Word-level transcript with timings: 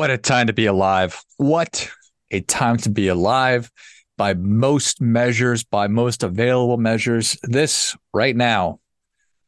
What 0.00 0.08
a 0.10 0.16
time 0.16 0.46
to 0.46 0.54
be 0.54 0.64
alive. 0.64 1.22
What 1.36 1.90
a 2.30 2.40
time 2.40 2.78
to 2.78 2.88
be 2.88 3.08
alive 3.08 3.70
by 4.16 4.32
most 4.32 4.98
measures, 4.98 5.62
by 5.62 5.88
most 5.88 6.22
available 6.22 6.78
measures. 6.78 7.38
This 7.42 7.94
right 8.14 8.34
now 8.34 8.80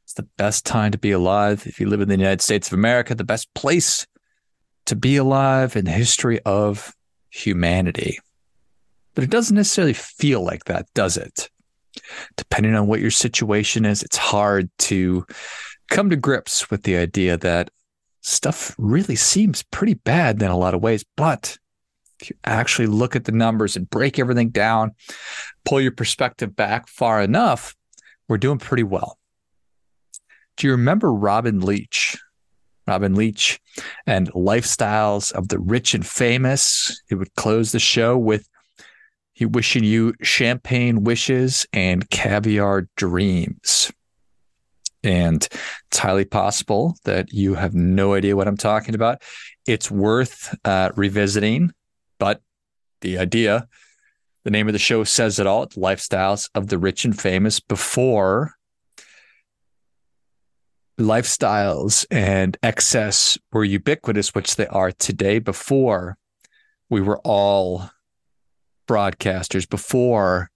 is 0.07 0.13
the 0.13 0.29
best 0.37 0.67
time 0.67 0.93
to 0.93 0.99
be 0.99 1.11
alive. 1.11 1.67
If 1.67 1.81
you 1.81 1.89
live 1.89 2.03
in 2.03 2.09
the 2.09 2.19
United 2.19 2.43
States 2.43 2.67
of 2.67 2.75
America, 2.75 3.15
the 3.15 3.25
best 3.25 3.49
place 3.55 4.07
to 4.85 4.95
be 4.95 5.17
alive 5.17 5.75
in 5.75 5.87
the 5.87 5.91
history 5.91 6.39
of 6.41 6.95
humanity. 7.31 8.19
But 9.15 9.25
it 9.25 9.31
doesn't 9.31 9.57
necessarily 9.57 9.95
feel 9.95 10.45
like 10.45 10.67
that, 10.67 10.85
does 10.93 11.17
it? 11.17 11.49
Depending 12.37 12.75
on 12.75 12.89
what 12.89 13.01
your 13.01 13.11
situation 13.11 13.87
is, 13.87 14.03
it's 14.03 14.19
hard 14.19 14.69
to 14.81 15.25
come 15.89 16.11
to 16.11 16.17
grips 16.17 16.71
with 16.71 16.83
the 16.83 16.99
idea 16.99 17.39
that 17.39 17.71
stuff 18.23 18.75
really 18.79 19.17
seems 19.17 19.63
pretty 19.65 19.95
bad 19.95 20.43
in 20.43 20.51
a 20.51 20.57
lot 20.57 20.75
of 20.75 20.81
ways. 20.81 21.05
But 21.17 21.59
if 22.21 22.31
you 22.31 22.37
actually 22.45 22.87
look 22.87 23.15
at 23.15 23.25
the 23.25 23.33
numbers 23.33 23.77
and 23.77 23.91
break 23.91 24.19
everything 24.19 24.51
down, 24.51 24.93
pull 25.65 25.81
your 25.81 25.93
perspective 25.93 26.57
back 26.57 26.89
far 26.89 27.21
enough, 27.21 27.77
we're 28.29 28.39
doing 28.39 28.59
pretty 28.59 28.85
well. 28.85 29.19
Do 30.57 30.67
you 30.67 30.73
remember 30.73 31.13
Robin 31.13 31.61
Leach? 31.61 32.17
Robin 32.87 33.15
Leach 33.15 33.61
and 34.07 34.31
Lifestyles 34.33 35.33
of 35.33 35.49
the 35.49 35.59
Rich 35.59 35.95
and 35.95 36.07
Famous. 36.07 37.01
He 37.09 37.15
would 37.15 37.35
close 37.35 37.73
the 37.73 37.79
show 37.79 38.19
with 38.19 38.49
he 39.33 39.47
wishing 39.47 39.85
you 39.85 40.15
champagne 40.23 41.05
wishes 41.05 41.67
and 41.73 42.09
caviar 42.11 42.89
dreams. 42.97 43.91
And 45.05 45.47
it's 45.89 45.99
highly 45.99 46.25
possible 46.25 46.97
that 47.05 47.33
you 47.33 47.55
have 47.55 47.75
no 47.75 48.15
idea 48.15 48.37
what 48.37 48.49
I'm 48.49 48.57
talking 48.57 48.95
about. 48.95 49.23
It's 49.67 49.91
worth 49.91 50.55
uh, 50.65 50.91
revisiting, 50.95 51.73
but 52.19 52.41
the 53.01 53.19
idea, 53.19 53.67
the 54.45 54.51
name 54.51 54.69
of 54.69 54.73
the 54.73 54.79
show 54.79 55.05
says 55.05 55.39
it 55.39 55.47
all. 55.47 55.65
It's 55.65 55.77
Lifestyles 55.77 56.49
of 56.55 56.69
the 56.69 56.79
Rich 56.79 57.05
and 57.05 57.19
Famous 57.19 57.59
before 57.61 58.55
lifestyles 60.99 62.07
and 62.11 62.57
excess 62.63 63.39
were 63.53 63.65
ubiquitous, 63.65 64.35
which 64.35 64.57
they 64.57 64.67
are 64.69 64.93
today, 64.93 65.39
before 65.39 66.17
we 66.89 67.01
were 67.01 67.19
all 67.25 67.91
broadcasters, 68.87 69.69
before 69.69 70.51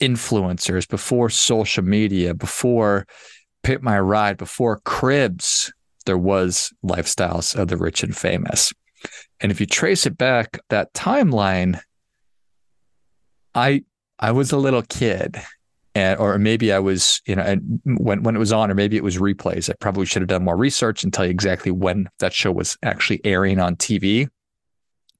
influencers, 0.00 0.88
before 0.88 1.30
social 1.30 1.84
media, 1.84 2.34
before 2.34 3.06
Pimp 3.62 3.82
My 3.82 3.98
Ride, 3.98 4.36
before 4.36 4.80
Cribs, 4.84 5.72
there 6.06 6.18
was 6.18 6.72
lifestyles 6.84 7.54
of 7.54 7.68
the 7.68 7.76
rich 7.76 8.02
and 8.02 8.16
famous. 8.16 8.72
And 9.40 9.52
if 9.52 9.60
you 9.60 9.66
trace 9.66 10.06
it 10.06 10.16
back 10.16 10.58
that 10.70 10.92
timeline, 10.94 11.80
I 13.54 13.84
I 14.18 14.32
was 14.32 14.52
a 14.52 14.56
little 14.56 14.82
kid 14.82 15.36
and 15.94 16.18
or 16.20 16.38
maybe 16.38 16.72
I 16.72 16.78
was, 16.78 17.20
you 17.26 17.34
know, 17.34 17.56
when 17.84 18.22
when 18.22 18.36
it 18.36 18.38
was 18.38 18.52
on, 18.52 18.70
or 18.70 18.74
maybe 18.74 18.96
it 18.96 19.02
was 19.02 19.18
replays. 19.18 19.68
I 19.68 19.74
probably 19.80 20.06
should 20.06 20.22
have 20.22 20.28
done 20.28 20.44
more 20.44 20.56
research 20.56 21.02
and 21.02 21.12
tell 21.12 21.24
you 21.24 21.30
exactly 21.30 21.72
when 21.72 22.08
that 22.20 22.32
show 22.32 22.52
was 22.52 22.76
actually 22.82 23.20
airing 23.24 23.58
on 23.58 23.76
TV. 23.76 24.28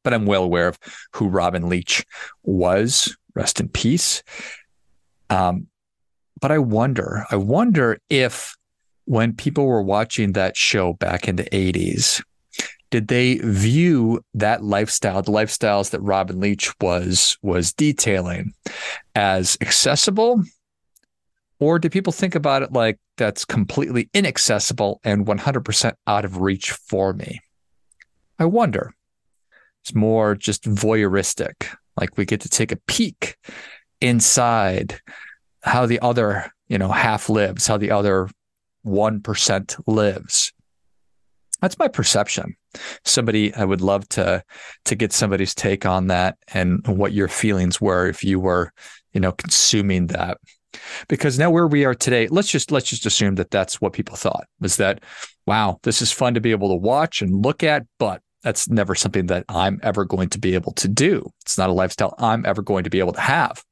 But 0.04 0.14
I'm 0.14 0.26
well 0.26 0.44
aware 0.44 0.68
of 0.68 0.78
who 1.14 1.28
Robin 1.28 1.68
Leach 1.68 2.04
was. 2.44 3.16
Rest 3.34 3.60
in 3.60 3.68
peace. 3.68 4.22
Um, 5.30 5.66
but 6.40 6.50
I 6.50 6.58
wonder, 6.58 7.24
I 7.30 7.36
wonder 7.36 7.98
if 8.08 8.56
when 9.04 9.34
people 9.34 9.66
were 9.66 9.82
watching 9.82 10.32
that 10.32 10.56
show 10.56 10.92
back 10.94 11.28
in 11.28 11.36
the 11.36 11.44
80s, 11.44 12.22
did 12.90 13.08
they 13.08 13.36
view 13.38 14.22
that 14.34 14.62
lifestyle, 14.62 15.22
the 15.22 15.32
lifestyles 15.32 15.90
that 15.90 16.00
Robin 16.00 16.40
Leach 16.40 16.72
was 16.80 17.36
was 17.42 17.72
detailing, 17.72 18.54
as 19.14 19.58
accessible 19.60 20.42
or 21.60 21.78
do 21.78 21.90
people 21.90 22.12
think 22.12 22.34
about 22.34 22.62
it 22.62 22.72
like 22.72 22.98
that's 23.16 23.44
completely 23.44 24.08
inaccessible 24.14 25.00
and 25.04 25.26
100% 25.26 25.92
out 26.06 26.24
of 26.24 26.40
reach 26.40 26.70
for 26.70 27.12
me? 27.12 27.40
I 28.38 28.44
wonder. 28.44 28.94
It's 29.82 29.94
more 29.94 30.34
just 30.34 30.64
voyeuristic, 30.64 31.74
like 31.96 32.16
we 32.16 32.24
get 32.24 32.40
to 32.42 32.48
take 32.48 32.72
a 32.72 32.78
peek 32.86 33.36
inside 34.00 35.00
how 35.68 35.86
the 35.86 36.00
other, 36.00 36.50
you 36.68 36.78
know, 36.78 36.88
half 36.88 37.28
lives, 37.28 37.66
how 37.66 37.76
the 37.76 37.90
other 37.90 38.28
1% 38.86 39.80
lives. 39.86 40.52
That's 41.60 41.78
my 41.78 41.88
perception. 41.88 42.56
Somebody 43.04 43.52
I 43.54 43.64
would 43.64 43.80
love 43.80 44.08
to 44.10 44.44
to 44.84 44.94
get 44.94 45.12
somebody's 45.12 45.54
take 45.54 45.84
on 45.84 46.06
that 46.06 46.36
and 46.54 46.86
what 46.86 47.12
your 47.12 47.28
feelings 47.28 47.80
were 47.80 48.06
if 48.06 48.22
you 48.22 48.38
were, 48.38 48.72
you 49.12 49.20
know, 49.20 49.32
consuming 49.32 50.08
that 50.08 50.38
because 51.08 51.38
now 51.38 51.50
where 51.50 51.66
we 51.66 51.84
are 51.84 51.94
today 51.94 52.28
let's 52.28 52.48
just 52.48 52.70
let's 52.70 52.88
just 52.88 53.06
assume 53.06 53.36
that 53.36 53.50
that's 53.50 53.80
what 53.80 53.94
people 53.94 54.16
thought 54.16 54.46
was 54.60 54.76
that 54.76 55.02
wow 55.46 55.78
this 55.82 56.02
is 56.02 56.12
fun 56.12 56.34
to 56.34 56.40
be 56.40 56.50
able 56.50 56.68
to 56.68 56.74
watch 56.74 57.22
and 57.22 57.44
look 57.44 57.62
at 57.62 57.86
but 57.98 58.20
that's 58.42 58.68
never 58.68 58.94
something 58.94 59.26
that 59.26 59.44
i'm 59.48 59.80
ever 59.82 60.04
going 60.04 60.28
to 60.28 60.38
be 60.38 60.54
able 60.54 60.72
to 60.72 60.86
do 60.86 61.26
it's 61.40 61.56
not 61.56 61.70
a 61.70 61.72
lifestyle 61.72 62.14
i'm 62.18 62.44
ever 62.44 62.60
going 62.60 62.84
to 62.84 62.90
be 62.90 62.98
able 62.98 63.14
to 63.14 63.20
have 63.20 63.64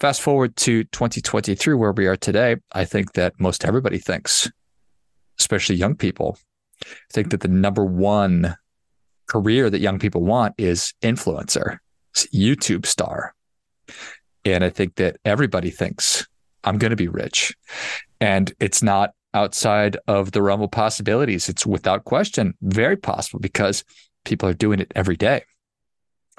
fast 0.00 0.20
forward 0.20 0.56
to 0.56 0.84
2023 0.84 1.74
where 1.74 1.92
we 1.92 2.06
are 2.06 2.16
today 2.16 2.56
i 2.72 2.84
think 2.84 3.12
that 3.12 3.38
most 3.38 3.64
everybody 3.64 3.98
thinks 3.98 4.50
especially 5.38 5.76
young 5.76 5.94
people 5.94 6.38
think 7.12 7.30
that 7.30 7.40
the 7.40 7.48
number 7.48 7.84
one 7.84 8.56
career 9.26 9.70
that 9.70 9.80
young 9.80 9.98
people 9.98 10.22
want 10.22 10.54
is 10.58 10.94
influencer 11.02 11.78
youtube 12.34 12.86
star 12.86 13.34
and 14.44 14.64
I 14.64 14.70
think 14.70 14.96
that 14.96 15.16
everybody 15.24 15.70
thinks 15.70 16.26
I'm 16.64 16.78
going 16.78 16.90
to 16.90 16.96
be 16.96 17.08
rich. 17.08 17.54
And 18.20 18.52
it's 18.60 18.82
not 18.82 19.10
outside 19.32 19.96
of 20.06 20.32
the 20.32 20.42
realm 20.42 20.62
of 20.62 20.70
possibilities. 20.70 21.48
It's 21.48 21.66
without 21.66 22.04
question 22.04 22.54
very 22.62 22.96
possible 22.96 23.40
because 23.40 23.84
people 24.24 24.48
are 24.48 24.54
doing 24.54 24.80
it 24.80 24.92
every 24.94 25.16
day. 25.16 25.42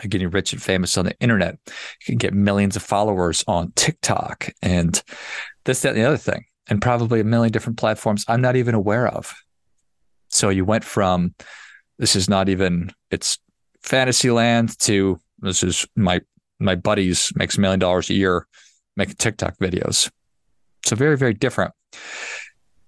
Getting 0.01 0.29
rich 0.31 0.53
and 0.53 0.61
famous 0.61 0.97
on 0.97 1.05
the 1.05 1.15
internet. 1.19 1.57
You 1.67 2.05
can 2.05 2.17
get 2.17 2.33
millions 2.33 2.75
of 2.75 2.81
followers 2.81 3.43
on 3.47 3.71
TikTok 3.75 4.49
and 4.61 5.01
this, 5.65 5.81
that, 5.81 5.89
and 5.89 5.97
the 5.97 6.07
other 6.07 6.17
thing, 6.17 6.45
and 6.69 6.81
probably 6.81 7.19
a 7.19 7.23
million 7.23 7.51
different 7.51 7.77
platforms 7.77 8.25
I'm 8.27 8.41
not 8.41 8.55
even 8.55 8.73
aware 8.73 9.07
of. 9.07 9.33
So 10.29 10.49
you 10.49 10.65
went 10.65 10.83
from 10.83 11.35
this 11.99 12.15
is 12.15 12.29
not 12.29 12.49
even 12.49 12.91
it's 13.11 13.37
fantasy 13.83 14.31
land 14.31 14.77
to 14.79 15.19
this 15.39 15.61
is 15.63 15.85
my 15.95 16.21
my 16.59 16.75
buddies 16.75 17.31
makes 17.35 17.57
a 17.57 17.61
million 17.61 17.79
dollars 17.79 18.09
a 18.09 18.13
year 18.13 18.47
making 18.95 19.15
TikTok 19.15 19.57
videos. 19.57 20.09
So 20.85 20.95
very, 20.95 21.17
very 21.17 21.33
different. 21.33 21.73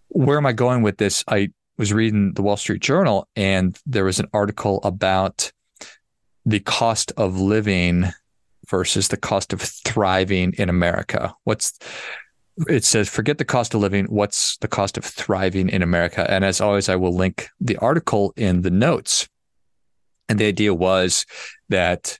Where 0.10 0.38
am 0.38 0.46
I 0.46 0.54
going 0.54 0.82
with 0.84 0.98
this? 0.98 1.24
I 1.28 1.50
was 1.78 1.92
reading 1.92 2.34
the 2.34 2.44
Wall 2.44 2.58
Street 2.58 2.82
Journal 2.82 3.28
and 3.36 3.78
there 3.86 4.06
was 4.06 4.20
an 4.20 4.28
article 4.34 4.80
about 4.84 5.52
the 6.46 6.60
cost 6.60 7.12
of 7.18 7.40
living 7.40 8.06
versus 8.70 9.10
the 9.10 9.18
cost 9.18 9.54
of 9.54 9.62
thriving 9.62 10.54
in 10.54 10.70
America. 10.70 11.36
What's 11.44 11.78
it 12.68 12.84
says 12.84 13.10
forget 13.10 13.40
the 13.40 13.46
cost 13.46 13.74
of 13.74 13.82
living 13.82 14.06
what's 14.06 14.58
the 14.58 14.68
cost 14.68 14.96
of 14.96 15.04
thriving 15.04 15.70
in 15.70 15.82
america 15.82 16.30
and 16.30 16.46
as 16.46 16.62
always 16.62 16.88
i 16.88 16.96
will 16.96 17.12
link 17.12 17.50
the 17.60 17.76
article 17.78 18.32
in 18.38 18.62
the 18.62 18.70
notes 18.70 19.28
and 20.30 20.40
the 20.40 20.46
idea 20.46 20.74
was 20.74 21.26
that 21.70 22.20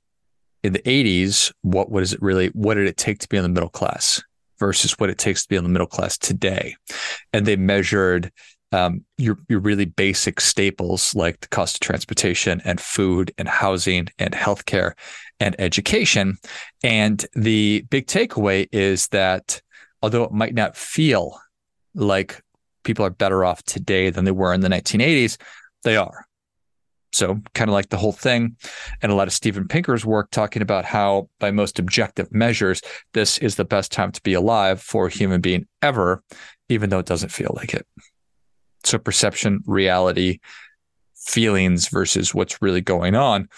in 0.64 0.74
the 0.74 0.80
80s, 0.80 1.52
what 1.62 1.92
was 1.92 2.14
it 2.14 2.22
really? 2.22 2.48
What 2.50 2.76
did 2.76 2.88
it 2.88 2.98
take 2.98 3.20
to 3.20 3.28
be 3.28 3.38
in 3.38 3.44
the 3.44 3.50
middle 3.50 3.70
class 3.70 4.22
versus 4.60 4.94
what 4.94 5.10
it 5.10 5.18
takes 5.18 5.44
to 5.44 5.50
be 5.50 5.56
in 5.56 5.64
the 5.64 5.70
middle 5.70 5.88
class 5.88 6.18
today? 6.18 6.76
And 7.34 7.46
they 7.46 7.58
measured 7.58 8.32
um, 8.74 9.06
your 9.18 9.38
your 9.48 9.60
really 9.60 9.86
basic 9.86 10.42
staples 10.42 11.14
like 11.14 11.40
the 11.42 11.48
cost 11.48 11.76
of 11.76 11.80
transportation 11.82 12.62
and 12.66 12.82
food 12.82 13.32
and 13.38 13.48
housing 13.48 14.08
and 14.18 14.34
healthcare 14.34 14.94
and 15.40 15.56
education. 15.60 16.38
And 16.84 17.24
the 17.34 17.86
big 17.90 18.08
takeaway 18.08 18.68
is 18.72 19.08
that 19.10 19.62
although 20.02 20.24
it 20.24 20.32
might 20.32 20.56
not 20.56 20.76
feel 20.76 21.40
like 21.94 22.42
people 22.84 23.06
are 23.06 23.12
better 23.12 23.46
off 23.46 23.62
today 23.64 24.10
than 24.10 24.26
they 24.26 24.32
were 24.32 24.54
in 24.54 24.62
the 24.62 24.70
1980s, 24.70 25.38
they 25.84 25.96
are. 25.96 26.26
So, 27.12 27.40
kind 27.54 27.70
of 27.70 27.74
like 27.74 27.90
the 27.90 27.98
whole 27.98 28.12
thing, 28.12 28.58
and 29.04 29.12
a 29.12 29.16
lot 29.16 29.28
of 29.28 29.34
Steven 29.34 29.68
Pinker's 29.68 30.04
work 30.04 30.32
talking 30.32 30.64
about 30.64 30.84
how, 30.84 31.30
by 31.40 31.52
most 31.52 31.78
objective 31.78 32.34
measures, 32.34 32.82
this 33.14 33.38
is 33.38 33.56
the 33.56 33.66
best 33.66 33.92
time 33.92 34.12
to 34.14 34.22
be 34.24 34.34
alive 34.34 34.82
for 34.82 35.06
a 35.06 35.12
human 35.12 35.40
being 35.40 35.68
ever, 35.84 36.24
even 36.70 36.90
though 36.90 36.98
it 36.98 37.06
doesn't 37.06 37.30
feel 37.30 37.54
like 37.56 37.76
it. 37.76 37.86
So, 38.84 38.98
perception, 38.98 39.64
reality, 39.66 40.40
feelings 41.16 41.88
versus 41.88 42.34
what's 42.34 42.62
really 42.62 42.82
going 42.82 43.16
on, 43.16 43.50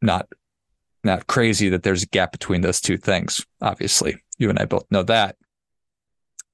not 0.00 0.28
not 1.04 1.26
crazy 1.26 1.68
that 1.68 1.82
there's 1.82 2.02
a 2.02 2.08
gap 2.08 2.32
between 2.32 2.60
those 2.60 2.80
two 2.80 2.96
things. 2.96 3.44
Obviously, 3.62 4.16
you 4.38 4.50
and 4.50 4.58
I 4.58 4.64
both 4.64 4.84
know 4.90 5.02
that. 5.04 5.36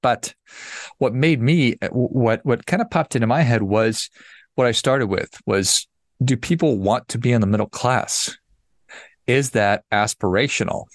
But 0.01 0.35
what 0.97 1.13
made 1.13 1.41
me 1.41 1.75
what 1.91 2.45
what 2.45 2.65
kind 2.65 2.81
of 2.81 2.89
popped 2.89 3.15
into 3.15 3.27
my 3.27 3.41
head 3.41 3.63
was 3.63 4.09
what 4.55 4.67
I 4.67 4.71
started 4.71 5.07
with 5.07 5.29
was 5.45 5.87
do 6.23 6.37
people 6.37 6.77
want 6.77 7.07
to 7.09 7.17
be 7.17 7.31
in 7.31 7.41
the 7.41 7.47
middle 7.47 7.69
class? 7.69 8.37
Is 9.27 9.51
that 9.51 9.83
aspirational? 9.91 10.85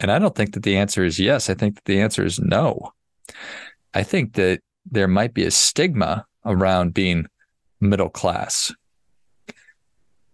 And 0.00 0.10
I 0.10 0.18
don't 0.18 0.34
think 0.34 0.54
that 0.54 0.62
the 0.62 0.76
answer 0.76 1.04
is 1.04 1.18
yes. 1.18 1.50
I 1.50 1.54
think 1.54 1.76
that 1.76 1.84
the 1.84 2.00
answer 2.00 2.24
is 2.24 2.38
no. 2.38 2.92
I 3.92 4.02
think 4.02 4.34
that 4.34 4.60
there 4.90 5.08
might 5.08 5.34
be 5.34 5.44
a 5.44 5.50
stigma 5.50 6.26
around 6.44 6.94
being 6.94 7.26
middle 7.80 8.10
class. 8.10 8.72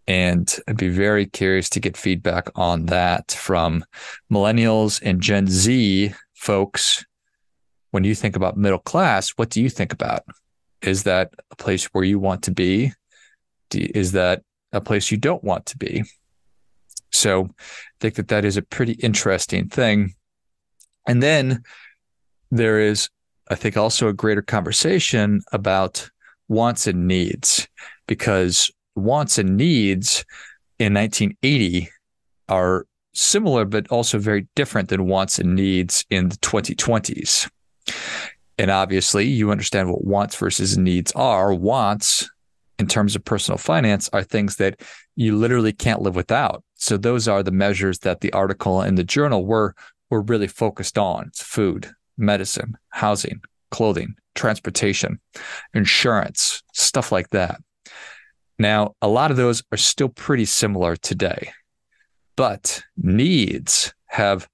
And 0.06 0.52
I'd 0.66 0.76
be 0.76 0.88
very 0.88 1.26
curious 1.26 1.68
to 1.70 1.80
get 1.80 1.96
feedback 1.96 2.50
on 2.56 2.86
that 2.86 3.30
from 3.30 3.84
millennials 4.30 5.00
and 5.02 5.20
Gen 5.20 5.46
Z 5.46 6.12
folks. 6.34 7.04
When 7.92 8.04
you 8.04 8.14
think 8.14 8.34
about 8.34 8.56
middle 8.56 8.78
class, 8.78 9.30
what 9.30 9.50
do 9.50 9.62
you 9.62 9.68
think 9.68 9.92
about? 9.92 10.22
Is 10.82 11.04
that 11.04 11.32
a 11.50 11.56
place 11.56 11.84
where 11.86 12.04
you 12.04 12.18
want 12.18 12.42
to 12.44 12.50
be? 12.50 12.92
Is 13.72 14.12
that 14.12 14.42
a 14.72 14.80
place 14.80 15.10
you 15.10 15.16
don't 15.16 15.44
want 15.44 15.66
to 15.66 15.78
be? 15.78 16.04
So 17.12 17.44
I 17.44 17.52
think 18.00 18.14
that 18.14 18.28
that 18.28 18.44
is 18.44 18.56
a 18.56 18.62
pretty 18.62 18.92
interesting 18.94 19.68
thing. 19.68 20.14
And 21.06 21.22
then 21.22 21.64
there 22.50 22.80
is, 22.80 23.10
I 23.50 23.56
think, 23.56 23.76
also 23.76 24.08
a 24.08 24.12
greater 24.12 24.42
conversation 24.42 25.40
about 25.52 26.08
wants 26.48 26.86
and 26.86 27.06
needs, 27.06 27.68
because 28.06 28.70
wants 28.94 29.38
and 29.38 29.56
needs 29.56 30.24
in 30.78 30.94
1980 30.94 31.88
are 32.48 32.86
similar, 33.12 33.64
but 33.64 33.88
also 33.88 34.18
very 34.18 34.46
different 34.54 34.88
than 34.88 35.06
wants 35.06 35.38
and 35.38 35.54
needs 35.54 36.04
in 36.10 36.28
the 36.28 36.36
2020s. 36.36 37.50
And 38.56 38.70
obviously, 38.70 39.26
you 39.26 39.50
understand 39.50 39.90
what 39.90 40.04
wants 40.04 40.36
versus 40.36 40.78
needs 40.78 41.12
are. 41.12 41.52
Wants, 41.52 42.30
in 42.78 42.86
terms 42.86 43.16
of 43.16 43.24
personal 43.24 43.58
finance, 43.58 44.08
are 44.12 44.22
things 44.22 44.56
that 44.56 44.80
you 45.16 45.36
literally 45.36 45.72
can't 45.72 46.02
live 46.02 46.14
without. 46.14 46.62
So 46.74 46.96
those 46.96 47.26
are 47.26 47.42
the 47.42 47.50
measures 47.50 48.00
that 48.00 48.20
the 48.20 48.32
article 48.32 48.82
in 48.82 48.94
the 48.94 49.04
journal 49.04 49.44
were 49.44 49.74
were 50.10 50.22
really 50.22 50.48
focused 50.48 50.98
on. 50.98 51.28
It's 51.28 51.42
food, 51.42 51.90
medicine, 52.20 52.76
housing, 52.90 53.40
clothing, 53.70 54.14
transportation, 54.34 55.20
insurance, 55.74 56.62
stuff 56.72 57.10
like 57.10 57.30
that. 57.30 57.60
Now, 58.58 58.94
a 59.00 59.08
lot 59.08 59.30
of 59.30 59.36
those 59.36 59.62
are 59.72 59.78
still 59.78 60.10
pretty 60.10 60.44
similar 60.44 60.96
today, 60.96 61.50
but 62.36 62.82
needs 62.96 63.94
have 64.06 64.48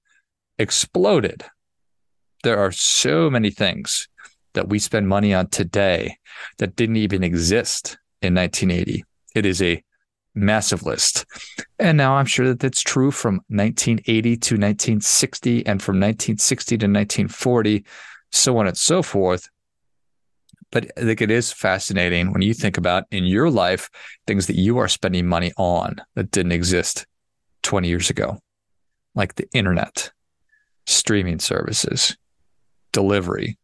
exploded. 0.57 1.43
There 2.43 2.57
are 2.59 2.71
so 2.71 3.29
many 3.29 3.49
things 3.49 4.07
that 4.53 4.69
we 4.69 4.79
spend 4.79 5.07
money 5.07 5.33
on 5.33 5.47
today 5.49 6.17
that 6.57 6.75
didn't 6.75 6.95
even 6.97 7.23
exist 7.23 7.97
in 8.21 8.33
1980. 8.33 9.03
It 9.35 9.45
is 9.45 9.61
a 9.61 9.83
massive 10.37 10.83
list. 10.83 11.25
And 11.79 11.97
now 11.97 12.15
I'm 12.15 12.25
sure 12.25 12.47
that 12.47 12.59
that's 12.59 12.81
true 12.81 13.11
from 13.11 13.35
1980 13.47 14.21
to 14.37 14.55
1960 14.55 15.65
and 15.65 15.81
from 15.81 15.95
1960 15.95 16.77
to 16.77 16.85
1940, 16.85 17.85
so 18.31 18.57
on 18.57 18.67
and 18.67 18.77
so 18.77 19.01
forth. 19.01 19.49
But 20.71 20.91
I 20.97 21.01
think 21.01 21.21
it 21.21 21.31
is 21.31 21.51
fascinating 21.51 22.33
when 22.33 22.41
you 22.41 22.53
think 22.53 22.77
about 22.77 23.05
in 23.11 23.25
your 23.25 23.49
life 23.49 23.89
things 24.25 24.47
that 24.47 24.57
you 24.57 24.77
are 24.77 24.87
spending 24.87 25.25
money 25.25 25.53
on 25.57 25.95
that 26.15 26.31
didn't 26.31 26.51
exist 26.51 27.05
20 27.63 27.87
years 27.87 28.09
ago, 28.09 28.37
like 29.15 29.35
the 29.35 29.47
internet, 29.53 30.11
streaming 30.85 31.39
services, 31.39 32.17
delivery, 32.91 33.57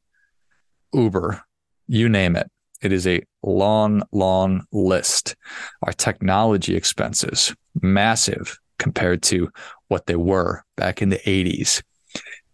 Uber, 0.94 1.44
you 1.88 2.08
name 2.08 2.36
it. 2.36 2.50
It 2.84 2.92
is 2.92 3.08
a 3.08 3.24
long, 3.42 4.04
long 4.12 4.66
list. 4.72 5.36
Our 5.82 5.94
technology 5.94 6.76
expenses, 6.76 7.56
massive 7.82 8.60
compared 8.78 9.24
to 9.24 9.50
what 9.88 10.06
they 10.06 10.18
were 10.18 10.64
back 10.76 11.02
in 11.02 11.10
the 11.10 11.20
80s. 11.20 11.82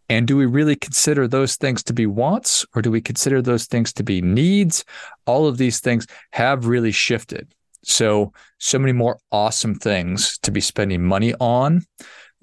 And 0.08 0.28
do 0.28 0.38
we 0.38 0.46
really 0.46 0.76
consider 0.76 1.28
those 1.28 1.56
things 1.56 1.84
to 1.84 1.94
be 1.94 2.06
wants 2.06 2.66
or 2.76 2.82
do 2.82 2.92
we 2.92 3.02
consider 3.02 3.42
those 3.42 3.66
things 3.66 3.94
to 3.94 4.04
be 4.04 4.22
needs? 4.22 4.86
All 5.26 5.48
of 5.48 5.58
these 5.58 5.80
things 5.80 6.08
have 6.32 6.66
really 6.66 6.92
shifted. 6.92 7.52
So, 7.84 8.34
so 8.58 8.78
many 8.78 8.92
more 8.92 9.20
awesome 9.32 9.76
things 9.76 10.38
to 10.40 10.52
be 10.52 10.62
spending 10.62 11.04
money 11.04 11.34
on 11.40 11.86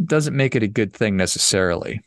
doesn't 0.05 0.37
make 0.37 0.55
it 0.55 0.63
a 0.63 0.69
good 0.69 0.93
thing 0.93 1.17
necessarily. 1.17 2.01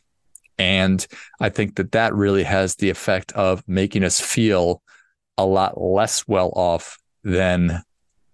And 0.58 1.06
I 1.40 1.48
think 1.48 1.76
that 1.76 1.92
that 1.92 2.14
really 2.14 2.42
has 2.42 2.76
the 2.76 2.90
effect 2.90 3.32
of 3.32 3.62
making 3.66 4.04
us 4.04 4.20
feel 4.20 4.82
a 5.42 5.46
lot 5.46 5.80
less 5.80 6.26
well 6.26 6.52
off 6.54 6.98
than 7.24 7.82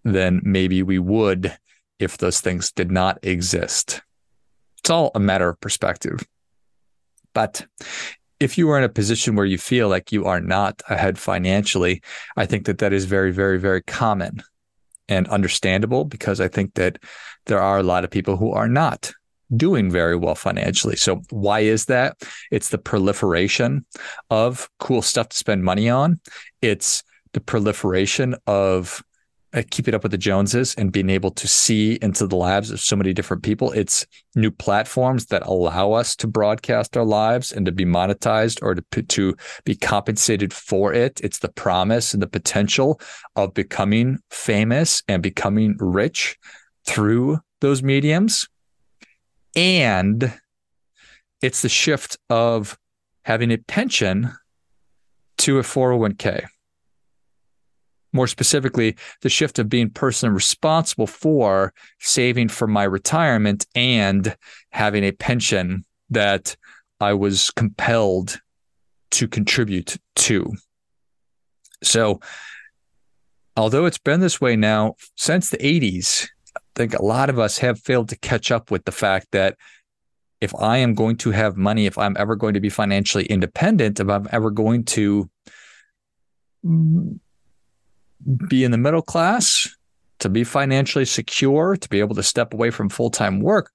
than 0.04 0.40
maybe 0.44 0.82
we 0.82 0.98
would 0.98 1.56
if 1.98 2.18
those 2.18 2.40
things 2.40 2.70
did 2.72 2.90
not 2.90 3.18
exist. 3.22 4.02
It's 4.78 4.90
all 4.90 5.10
a 5.14 5.20
matter 5.20 5.48
of 5.48 5.60
perspective. 5.60 6.24
But 7.34 7.66
if 8.38 8.56
you 8.56 8.70
are 8.70 8.78
in 8.78 8.84
a 8.84 8.88
position 8.88 9.34
where 9.34 9.46
you 9.46 9.58
feel 9.58 9.88
like 9.88 10.12
you 10.12 10.26
are 10.26 10.40
not 10.40 10.82
ahead 10.88 11.18
financially, 11.18 12.02
I 12.36 12.46
think 12.46 12.66
that 12.66 12.78
that 12.78 12.92
is 12.92 13.04
very, 13.04 13.32
very, 13.32 13.58
very 13.58 13.82
common 13.82 14.42
and 15.08 15.26
understandable 15.28 16.04
because 16.04 16.40
I 16.40 16.48
think 16.48 16.74
that 16.74 16.98
there 17.46 17.60
are 17.60 17.78
a 17.78 17.82
lot 17.82 18.04
of 18.04 18.10
people 18.10 18.36
who 18.36 18.52
are 18.52 18.68
not 18.68 19.12
doing 19.54 19.90
very 19.90 20.16
well 20.16 20.34
financially. 20.34 20.96
So 20.96 21.22
why 21.30 21.60
is 21.60 21.86
that? 21.86 22.16
It's 22.50 22.70
the 22.70 22.78
proliferation 22.78 23.84
of 24.30 24.68
cool 24.78 25.02
stuff 25.02 25.28
to 25.30 25.36
spend 25.36 25.62
money 25.64 25.88
on. 25.88 26.20
It's 26.62 27.02
the 27.32 27.40
proliferation 27.40 28.34
of 28.46 29.02
uh, 29.56 29.62
keeping 29.70 29.94
up 29.94 30.02
with 30.02 30.12
the 30.12 30.18
Joneses 30.18 30.74
and 30.74 30.92
being 30.92 31.08
able 31.08 31.30
to 31.30 31.48
see 31.48 31.94
into 32.02 32.26
the 32.26 32.36
lives 32.36 32.70
of 32.70 32.80
so 32.80 32.96
many 32.96 33.12
different 33.12 33.42
people. 33.42 33.72
It's 33.72 34.06
new 34.34 34.50
platforms 34.50 35.26
that 35.26 35.46
allow 35.46 35.92
us 35.92 36.14
to 36.16 36.26
broadcast 36.26 36.96
our 36.96 37.04
lives 37.04 37.52
and 37.52 37.64
to 37.64 37.72
be 37.72 37.84
monetized 37.84 38.62
or 38.62 38.74
to, 38.74 39.02
to 39.02 39.36
be 39.64 39.74
compensated 39.74 40.52
for 40.52 40.92
it. 40.92 41.20
It's 41.22 41.38
the 41.38 41.48
promise 41.48 42.12
and 42.12 42.22
the 42.22 42.26
potential 42.26 43.00
of 43.34 43.54
becoming 43.54 44.18
famous 44.30 45.02
and 45.08 45.22
becoming 45.22 45.76
rich 45.78 46.36
through 46.84 47.38
those 47.60 47.82
mediums. 47.82 48.48
And 49.56 50.32
it's 51.42 51.62
the 51.62 51.68
shift 51.68 52.18
of 52.30 52.78
having 53.24 53.50
a 53.50 53.56
pension 53.56 54.30
to 55.38 55.58
a 55.58 55.62
401k. 55.62 56.46
More 58.12 58.26
specifically, 58.26 58.96
the 59.22 59.28
shift 59.28 59.58
of 59.58 59.68
being 59.68 59.90
personally 59.90 60.34
responsible 60.34 61.06
for 61.06 61.74
saving 61.98 62.48
for 62.48 62.66
my 62.66 62.84
retirement 62.84 63.66
and 63.74 64.36
having 64.70 65.04
a 65.04 65.12
pension 65.12 65.84
that 66.10 66.56
I 67.00 67.14
was 67.14 67.50
compelled 67.50 68.38
to 69.12 69.28
contribute 69.28 69.96
to. 70.16 70.52
So, 71.82 72.20
although 73.56 73.86
it's 73.86 73.98
been 73.98 74.20
this 74.20 74.40
way 74.40 74.56
now 74.56 74.94
since 75.16 75.50
the 75.50 75.58
80s, 75.58 76.28
think 76.76 76.94
a 76.94 77.04
lot 77.04 77.30
of 77.30 77.38
us 77.38 77.58
have 77.58 77.80
failed 77.80 78.10
to 78.10 78.18
catch 78.18 78.52
up 78.52 78.70
with 78.70 78.84
the 78.84 78.92
fact 78.92 79.28
that 79.32 79.56
if 80.40 80.54
I 80.54 80.78
am 80.78 80.94
going 80.94 81.16
to 81.18 81.30
have 81.30 81.56
money, 81.56 81.86
if 81.86 81.98
I'm 81.98 82.16
ever 82.18 82.36
going 82.36 82.54
to 82.54 82.60
be 82.60 82.68
financially 82.68 83.24
independent, 83.24 83.98
if 83.98 84.08
I'm 84.08 84.28
ever 84.30 84.50
going 84.50 84.84
to 84.84 85.28
be 86.62 88.64
in 88.64 88.70
the 88.70 88.78
middle 88.78 89.02
class, 89.02 89.68
to 90.18 90.28
be 90.28 90.44
financially 90.44 91.04
secure, 91.04 91.76
to 91.76 91.88
be 91.88 92.00
able 92.00 92.14
to 92.14 92.22
step 92.22 92.54
away 92.54 92.70
from 92.70 92.88
full 92.88 93.10
time 93.10 93.40
work, 93.40 93.70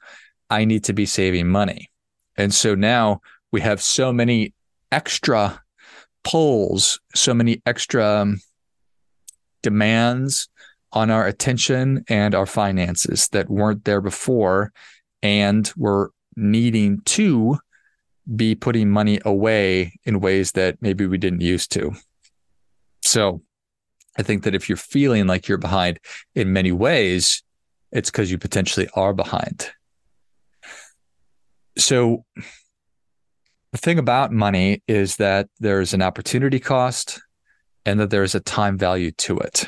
I 0.50 0.65
need 0.65 0.84
to 0.86 0.93
be 0.93 1.05
saving 1.05 1.48
money. 1.48 1.89
And 2.38 2.53
so 2.53 2.75
now 2.75 3.22
we 3.51 3.62
have 3.62 3.81
so 3.81 4.13
many 4.13 4.53
extra 4.91 5.62
pulls, 6.24 7.00
so 7.15 7.34
many 7.34 7.62
extra 7.65 8.22
um, 8.22 8.41
demands 9.62 10.48
on 10.93 11.10
our 11.10 11.25
attention 11.25 12.03
and 12.10 12.36
our 12.36 12.45
finances 12.45 13.27
that 13.29 13.50
weren't 13.50 13.86
there 13.86 14.01
before. 14.01 14.71
And 15.24 15.71
we're 15.77 16.10
needing 16.36 17.01
to 17.01 17.57
be 18.36 18.55
putting 18.55 18.89
money 18.89 19.19
away 19.25 19.93
in 20.05 20.19
ways 20.19 20.53
that 20.53 20.81
maybe 20.81 21.05
we 21.07 21.17
didn't 21.17 21.41
used 21.41 21.71
to. 21.74 21.91
So 23.03 23.41
I 24.17 24.24
think 24.24 24.43
that 24.43 24.55
if 24.55 24.69
you're 24.69 24.77
feeling 24.77 25.27
like 25.27 25.48
you're 25.48 25.57
behind 25.57 26.00
in 26.36 26.53
many 26.53 26.71
ways, 26.71 27.43
it's 27.91 28.12
because 28.12 28.31
you 28.31 28.38
potentially 28.38 28.88
are 28.95 29.13
behind. 29.13 29.71
So 31.77 32.25
the 33.71 33.77
thing 33.77 33.98
about 33.98 34.31
money 34.31 34.83
is 34.88 35.17
that 35.17 35.48
there's 35.60 35.93
an 35.93 36.01
opportunity 36.01 36.60
cost 36.60 37.21
and 37.86 38.00
that 38.00 38.10
there's 38.10 38.36
a 38.36 38.39
time 38.39 38.77
value 38.77 39.12
to 39.12 39.39
it 39.39 39.65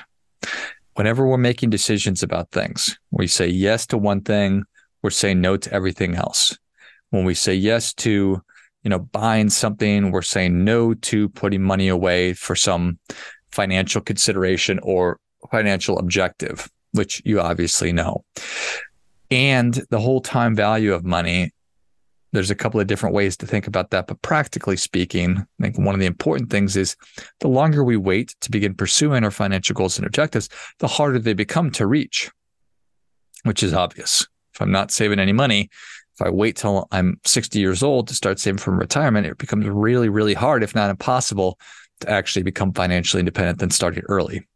whenever 0.95 1.25
we're 1.25 1.37
making 1.37 1.69
decisions 1.69 2.23
about 2.23 2.51
things, 2.51 2.97
we 3.11 3.27
say 3.27 3.47
yes 3.47 3.87
to 3.87 3.97
one 3.97 4.21
thing, 4.21 4.63
we're 5.01 5.09
saying 5.09 5.41
no 5.41 5.57
to 5.57 5.73
everything 5.73 6.15
else. 6.15 6.57
When 7.09 7.25
we 7.25 7.33
say 7.33 7.53
yes 7.53 7.93
to, 7.95 8.41
you 8.83 8.89
know, 8.89 8.99
buying 8.99 9.49
something, 9.49 10.11
we're 10.11 10.21
saying 10.21 10.63
no 10.63 10.93
to 10.93 11.29
putting 11.29 11.61
money 11.61 11.87
away 11.87 12.33
for 12.33 12.55
some 12.55 12.99
financial 13.51 14.01
consideration 14.01 14.79
or 14.83 15.19
financial 15.51 15.99
objective, 15.99 16.69
which 16.91 17.21
you 17.25 17.39
obviously 17.39 17.91
know. 17.91 18.23
And 19.29 19.73
the 19.89 19.99
whole 19.99 20.21
time 20.21 20.55
value 20.55 20.93
of 20.93 21.03
money, 21.03 21.51
there's 22.33 22.51
a 22.51 22.55
couple 22.55 22.79
of 22.79 22.87
different 22.87 23.15
ways 23.15 23.37
to 23.37 23.47
think 23.47 23.67
about 23.67 23.91
that. 23.91 24.07
But 24.07 24.21
practically 24.21 24.75
speaking, 24.75 25.37
I 25.37 25.63
think 25.63 25.77
one 25.77 25.93
of 25.93 26.01
the 26.01 26.07
important 26.07 26.49
things 26.49 26.75
is 26.75 26.97
the 27.39 27.47
longer 27.47 27.83
we 27.83 27.95
wait 27.95 28.35
to 28.41 28.51
begin 28.51 28.73
pursuing 28.73 29.23
our 29.23 29.31
financial 29.31 29.75
goals 29.75 29.97
and 29.97 30.05
objectives, 30.05 30.49
the 30.79 30.87
harder 30.87 31.19
they 31.19 31.33
become 31.33 31.69
to 31.71 31.87
reach, 31.87 32.31
which 33.43 33.61
is 33.63 33.73
obvious. 33.73 34.27
If 34.53 34.61
I'm 34.61 34.71
not 34.71 34.91
saving 34.91 35.19
any 35.19 35.31
money, 35.31 35.69
if 36.15 36.25
I 36.25 36.29
wait 36.29 36.55
till 36.55 36.87
I'm 36.91 37.19
60 37.23 37.59
years 37.59 37.83
old 37.83 38.07
to 38.07 38.15
start 38.15 38.39
saving 38.39 38.57
from 38.57 38.79
retirement, 38.79 39.27
it 39.27 39.37
becomes 39.37 39.67
really, 39.67 40.09
really 40.09 40.33
hard, 40.33 40.63
if 40.63 40.75
not 40.75 40.89
impossible, 40.89 41.59
to 42.01 42.09
actually 42.09 42.43
become 42.43 42.73
financially 42.73 43.19
independent 43.19 43.59
than 43.59 43.69
starting 43.69 44.03
early. 44.09 44.47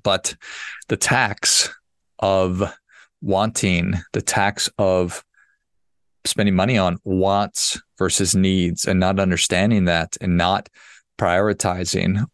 But 0.00 0.36
the 0.88 0.96
tax 0.96 1.72
of 2.18 2.72
wanting, 3.20 3.94
the 4.12 4.22
tax 4.22 4.70
of 4.78 5.24
spending 6.26 6.54
money 6.54 6.78
on 6.78 6.98
wants 7.04 7.80
versus 7.98 8.34
needs 8.34 8.86
and 8.86 9.00
not 9.00 9.20
understanding 9.20 9.84
that 9.86 10.16
and 10.20 10.36
not 10.36 10.68
prioritizing 11.18 12.24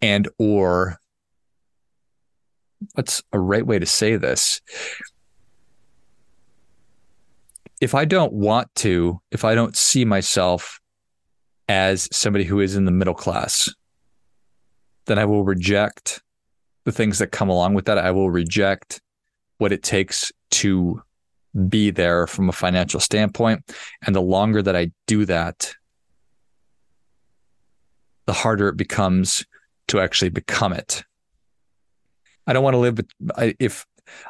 and 0.00 0.28
or 0.38 0.98
what's 2.94 3.22
a 3.32 3.38
right 3.38 3.66
way 3.66 3.78
to 3.78 3.86
say 3.86 4.16
this? 4.16 4.60
If 7.80 7.94
i 7.94 8.04
don't 8.04 8.32
want 8.34 8.68
to 8.76 9.20
if 9.30 9.42
i 9.42 9.54
don't 9.54 9.74
see 9.74 10.04
myself 10.04 10.80
as 11.66 12.08
somebody 12.12 12.44
who 12.44 12.60
is 12.60 12.76
in 12.76 12.84
the 12.84 12.90
middle 12.90 13.14
class 13.14 13.70
then 15.06 15.18
i 15.18 15.24
will 15.24 15.44
reject 15.44 16.20
the 16.84 16.92
things 16.92 17.18
that 17.18 17.28
come 17.28 17.48
along 17.48 17.74
with 17.74 17.86
that. 17.86 17.98
I 17.98 18.10
will 18.10 18.30
reject 18.30 19.00
what 19.58 19.72
it 19.72 19.82
takes 19.82 20.32
to 20.50 21.02
be 21.68 21.90
there 21.90 22.26
from 22.26 22.48
a 22.48 22.52
financial 22.52 23.00
standpoint. 23.00 23.64
And 24.06 24.14
the 24.14 24.22
longer 24.22 24.62
that 24.62 24.76
I 24.76 24.92
do 25.06 25.24
that, 25.26 25.74
the 28.26 28.32
harder 28.32 28.68
it 28.68 28.76
becomes 28.76 29.44
to 29.88 30.00
actually 30.00 30.30
become 30.30 30.72
it. 30.72 31.04
I 32.46 32.52
don't 32.52 32.64
want 32.64 32.74
to 32.74 32.78
live, 32.78 33.00
if 33.58 33.86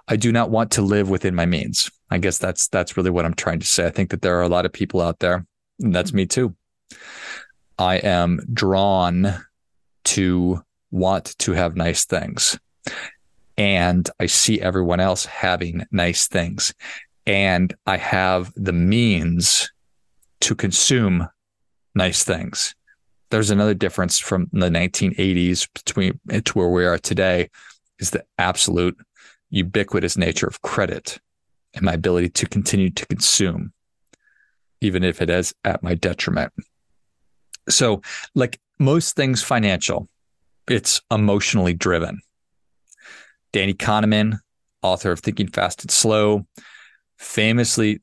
I 0.09 0.17
do 0.17 0.33
not 0.33 0.51
want 0.51 0.73
to 0.73 0.83
live 0.83 1.09
within 1.11 1.35
my 1.35 1.47
means. 1.47 1.91
I 2.11 2.19
guess 2.19 2.39
that's 2.39 2.69
that's 2.69 2.97
really 2.97 3.11
what 3.11 3.25
I'm 3.25 3.35
trying 3.35 3.61
to 3.61 3.67
say. 3.67 3.87
I 3.87 3.91
think 3.91 4.11
that 4.11 4.21
there 4.21 4.39
are 4.39 4.43
a 4.43 4.49
lot 4.49 4.67
of 4.67 4.73
people 4.73 5.01
out 5.01 5.21
there, 5.21 5.47
and 5.79 5.95
that's 5.95 6.13
me 6.13 6.27
too. 6.27 6.55
I 7.79 7.97
am 7.97 8.41
drawn 8.53 9.45
to 10.05 10.63
want 10.91 11.39
to 11.39 11.53
have 11.53 11.77
nice 11.77 12.05
things 12.05 12.59
and 13.61 14.09
I 14.19 14.25
see 14.25 14.59
everyone 14.59 15.01
else 15.01 15.27
having 15.27 15.85
nice 15.93 16.29
things. 16.29 16.73
And 17.27 17.75
I 17.87 17.97
have 17.97 18.53
the 18.57 18.73
means 18.73 19.71
to 20.41 20.55
consume 20.55 21.29
nice 21.95 22.25
things. 22.25 22.75
There's 23.31 23.51
another 23.51 23.75
difference 23.75 24.19
from 24.19 24.49
the 24.53 24.71
1980s 24.71 25.69
between 25.73 26.19
to 26.45 26.59
where 26.59 26.69
we 26.69 26.85
are 26.85 26.99
today 26.99 27.51
is 27.99 28.11
the 28.11 28.25
absolute 28.39 28.99
ubiquitous 29.51 30.17
nature 30.17 30.47
of 30.47 30.63
credit 30.63 31.19
and 31.75 31.85
my 31.85 31.93
ability 31.93 32.31
to 32.31 32.47
continue 32.47 32.91
to 32.91 33.07
consume, 33.07 33.73
even 34.81 35.05
if 35.05 35.21
it 35.23 35.31
is 35.31 35.55
at 35.65 35.83
my 35.83 35.95
detriment. 35.95 36.53
So, 37.69 38.03
like 38.35 38.59
most 38.79 39.15
things 39.15 39.43
financial, 39.43 40.09
it's 40.69 41.01
emotionally 41.11 41.75
driven. 41.75 42.21
Danny 43.53 43.75
Kahneman, 43.75 44.39
author 44.83 45.13
of 45.13 45.21
Thinking 45.21 45.49
Fast 45.49 45.83
and 45.83 45.91
Slow, 45.91 46.47
famously 47.21 48.01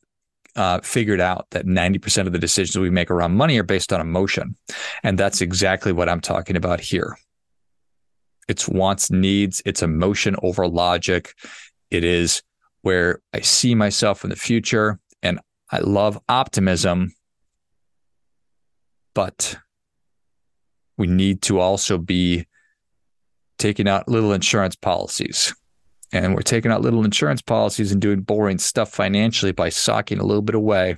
uh, 0.56 0.80
figured 0.80 1.20
out 1.20 1.46
that 1.50 1.66
90% 1.66 2.26
of 2.26 2.32
the 2.32 2.38
decisions 2.38 2.78
we 2.78 2.90
make 2.90 3.10
around 3.10 3.36
money 3.36 3.58
are 3.58 3.64
based 3.64 3.92
on 3.92 4.00
emotion. 4.00 4.56
And 5.02 5.18
that's 5.18 5.40
exactly 5.40 5.92
what 5.92 6.08
I'm 6.08 6.20
talking 6.20 6.56
about 6.56 6.80
here. 6.80 7.16
It's 8.48 8.68
wants, 8.68 9.10
needs, 9.10 9.60
it's 9.66 9.82
emotion 9.82 10.36
over 10.42 10.66
logic. 10.66 11.34
It 11.90 12.04
is 12.04 12.42
where 12.82 13.20
I 13.34 13.40
see 13.40 13.74
myself 13.74 14.24
in 14.24 14.30
the 14.30 14.36
future 14.36 14.98
and 15.22 15.40
I 15.70 15.80
love 15.80 16.18
optimism. 16.28 17.12
But 19.14 19.56
we 20.96 21.08
need 21.08 21.42
to 21.42 21.58
also 21.60 21.98
be 21.98 22.46
taking 23.58 23.88
out 23.88 24.08
little 24.08 24.32
insurance 24.32 24.76
policies. 24.76 25.52
And 26.12 26.34
we're 26.34 26.42
taking 26.42 26.70
out 26.70 26.80
little 26.80 27.04
insurance 27.04 27.42
policies 27.42 27.92
and 27.92 28.00
doing 28.00 28.20
boring 28.20 28.58
stuff 28.58 28.90
financially 28.90 29.52
by 29.52 29.68
socking 29.68 30.18
a 30.18 30.24
little 30.24 30.42
bit 30.42 30.54
away, 30.54 30.96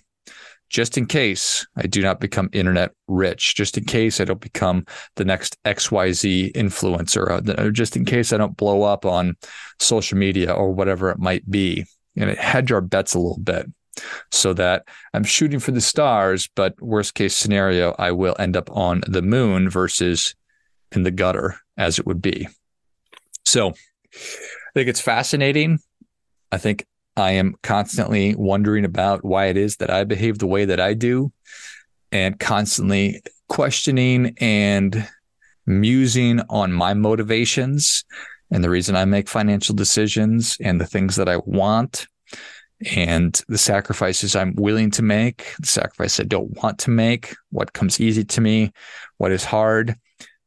just 0.68 0.96
in 0.96 1.06
case 1.06 1.66
I 1.76 1.86
do 1.86 2.00
not 2.00 2.20
become 2.20 2.48
internet 2.52 2.92
rich, 3.08 3.56
just 3.56 3.76
in 3.76 3.84
case 3.84 4.20
I 4.20 4.24
don't 4.24 4.40
become 4.40 4.86
the 5.16 5.24
next 5.24 5.56
XYZ 5.64 6.52
influencer, 6.52 7.58
or 7.58 7.70
just 7.72 7.96
in 7.96 8.04
case 8.04 8.32
I 8.32 8.36
don't 8.36 8.56
blow 8.56 8.82
up 8.82 9.04
on 9.04 9.36
social 9.80 10.16
media 10.16 10.52
or 10.52 10.72
whatever 10.72 11.10
it 11.10 11.18
might 11.18 11.50
be. 11.50 11.86
And 12.16 12.30
hedge 12.36 12.72
our 12.72 12.80
bets 12.80 13.14
a 13.14 13.18
little 13.18 13.38
bit 13.38 13.66
so 14.30 14.52
that 14.54 14.86
I'm 15.14 15.24
shooting 15.24 15.58
for 15.58 15.70
the 15.70 15.80
stars, 15.80 16.50
but 16.54 16.74
worst 16.82 17.14
case 17.14 17.34
scenario, 17.34 17.94
I 17.98 18.10
will 18.10 18.36
end 18.38 18.56
up 18.56 18.68
on 18.72 19.02
the 19.06 19.22
moon 19.22 19.70
versus 19.70 20.34
in 20.92 21.04
the 21.04 21.12
gutter 21.12 21.56
as 21.78 21.98
it 21.98 22.06
would 22.06 22.20
be. 22.20 22.48
So 23.46 23.74
I 24.70 24.72
think 24.74 24.88
it's 24.88 25.00
fascinating. 25.00 25.80
I 26.52 26.58
think 26.58 26.84
I 27.16 27.32
am 27.32 27.56
constantly 27.62 28.36
wondering 28.36 28.84
about 28.84 29.24
why 29.24 29.46
it 29.46 29.56
is 29.56 29.76
that 29.76 29.90
I 29.90 30.04
behave 30.04 30.38
the 30.38 30.46
way 30.46 30.64
that 30.64 30.80
I 30.80 30.94
do 30.94 31.32
and 32.12 32.38
constantly 32.38 33.20
questioning 33.48 34.36
and 34.40 35.08
musing 35.66 36.40
on 36.48 36.72
my 36.72 36.94
motivations 36.94 38.04
and 38.52 38.62
the 38.62 38.70
reason 38.70 38.94
I 38.94 39.04
make 39.04 39.28
financial 39.28 39.74
decisions 39.74 40.56
and 40.60 40.80
the 40.80 40.86
things 40.86 41.16
that 41.16 41.28
I 41.28 41.38
want 41.38 42.06
and 42.96 43.40
the 43.48 43.58
sacrifices 43.58 44.34
I'm 44.34 44.54
willing 44.54 44.90
to 44.92 45.02
make, 45.02 45.52
the 45.58 45.66
sacrifice 45.66 46.18
I 46.18 46.24
don't 46.24 46.62
want 46.62 46.78
to 46.80 46.90
make, 46.90 47.34
what 47.50 47.72
comes 47.72 48.00
easy 48.00 48.24
to 48.24 48.40
me, 48.40 48.72
what 49.18 49.32
is 49.32 49.44
hard. 49.44 49.96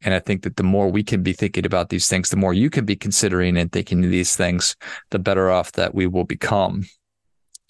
And 0.03 0.13
I 0.13 0.19
think 0.19 0.43
that 0.43 0.57
the 0.57 0.63
more 0.63 0.89
we 0.89 1.03
can 1.03 1.23
be 1.23 1.33
thinking 1.33 1.65
about 1.65 1.89
these 1.89 2.07
things, 2.07 2.29
the 2.29 2.37
more 2.37 2.53
you 2.53 2.69
can 2.69 2.85
be 2.85 2.95
considering 2.95 3.57
and 3.57 3.71
thinking 3.71 4.01
these 4.01 4.35
things, 4.35 4.75
the 5.11 5.19
better 5.19 5.49
off 5.49 5.71
that 5.73 5.95
we 5.95 6.07
will 6.07 6.25
become. 6.25 6.83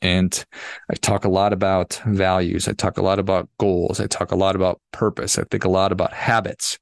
And 0.02 0.44
I 0.92 0.96
talk 0.96 1.24
a 1.24 1.30
lot 1.30 1.54
about 1.54 2.02
values. 2.06 2.68
I 2.68 2.74
talk 2.74 2.98
a 2.98 3.02
lot 3.02 3.20
about 3.20 3.50
goals. 3.58 4.00
I 4.02 4.08
talk 4.08 4.32
a 4.32 4.36
lot 4.36 4.56
about 4.56 4.82
purpose. 4.92 5.40
I 5.40 5.44
think 5.44 5.64
a 5.64 5.70
lot 5.70 5.94
about 5.94 6.12
habits. 6.12 6.78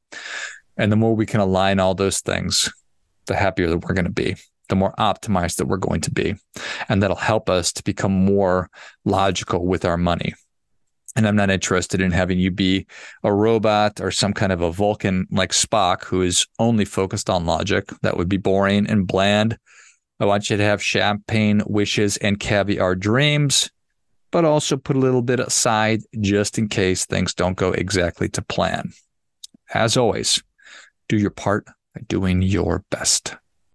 And 0.75 0.91
the 0.91 0.95
more 0.95 1.15
we 1.15 1.27
can 1.27 1.39
align 1.39 1.79
all 1.79 1.93
those 1.93 2.21
things, 2.21 2.71
the 3.27 3.35
happier 3.35 3.69
that 3.69 3.77
we're 3.77 3.93
going 3.93 4.05
to 4.05 4.11
be, 4.11 4.37
the 4.69 4.75
more 4.75 4.95
optimized 4.97 5.57
that 5.57 5.67
we're 5.67 5.77
going 5.77 6.01
to 6.01 6.11
be. 6.11 6.33
And 6.89 7.03
that'll 7.03 7.15
help 7.15 7.49
us 7.49 7.71
to 7.73 7.83
become 7.83 8.11
more 8.11 8.69
logical 9.05 9.67
with 9.67 9.85
our 9.85 9.97
money. 9.97 10.33
And 11.15 11.27
I'm 11.27 11.35
not 11.35 11.49
interested 11.49 11.99
in 11.99 12.11
having 12.11 12.39
you 12.39 12.51
be 12.51 12.87
a 13.23 13.33
robot 13.33 13.99
or 13.99 14.11
some 14.11 14.33
kind 14.33 14.51
of 14.51 14.61
a 14.61 14.71
Vulcan 14.71 15.27
like 15.29 15.51
Spock 15.51 16.05
who 16.05 16.21
is 16.21 16.47
only 16.57 16.85
focused 16.85 17.29
on 17.29 17.45
logic. 17.45 17.89
That 18.01 18.17
would 18.17 18.29
be 18.29 18.37
boring 18.37 18.87
and 18.87 19.05
bland. 19.05 19.57
I 20.19 20.25
want 20.25 20.49
you 20.49 20.57
to 20.57 20.63
have 20.63 20.83
champagne 20.83 21.63
wishes 21.65 22.15
and 22.17 22.39
caviar 22.39 22.95
dreams, 22.95 23.71
but 24.31 24.45
also 24.45 24.77
put 24.77 24.95
a 24.95 24.99
little 24.99 25.23
bit 25.23 25.39
aside 25.39 26.01
just 26.19 26.57
in 26.57 26.69
case 26.69 27.05
things 27.05 27.33
don't 27.33 27.57
go 27.57 27.71
exactly 27.71 28.29
to 28.29 28.41
plan. 28.41 28.91
As 29.73 29.97
always, 29.97 30.41
do 31.09 31.17
your 31.17 31.31
part 31.31 31.65
by 31.95 32.01
doing 32.07 32.41
your 32.41 32.85
best. 32.89 33.35